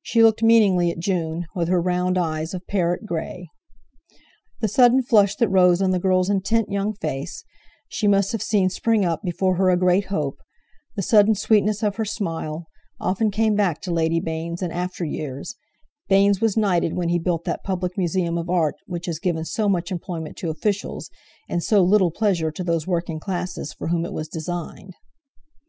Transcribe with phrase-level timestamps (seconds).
[0.00, 3.50] She looked meaningly at June, with her round eyes of parrot grey.
[4.60, 9.04] The sudden flush that rose on the girl's intent young face—she must have seen spring
[9.04, 12.68] up before her a great hope—the sudden sweetness of her smile,
[13.00, 15.56] often came back to Lady Baynes in after years
[16.08, 19.68] (Baynes was knighted when he built that public Museum of Art which has given so
[19.68, 21.10] much employment to officials,
[21.48, 24.94] and so little pleasure to those working classes for whom it was designed).